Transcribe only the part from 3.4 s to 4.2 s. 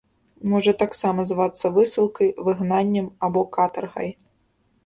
катаргай.